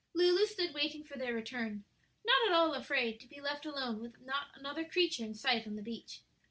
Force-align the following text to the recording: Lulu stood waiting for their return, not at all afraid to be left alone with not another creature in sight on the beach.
Lulu 0.15 0.47
stood 0.47 0.73
waiting 0.73 1.03
for 1.03 1.15
their 1.15 1.35
return, 1.35 1.83
not 2.25 2.47
at 2.47 2.55
all 2.55 2.73
afraid 2.73 3.19
to 3.19 3.27
be 3.27 3.39
left 3.39 3.67
alone 3.67 3.99
with 3.99 4.19
not 4.19 4.47
another 4.55 4.83
creature 4.83 5.23
in 5.23 5.35
sight 5.35 5.67
on 5.67 5.75
the 5.75 5.83
beach. 5.83 6.23